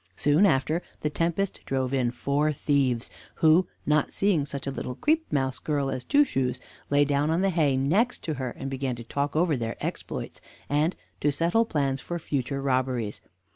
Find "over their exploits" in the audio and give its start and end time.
9.35-10.41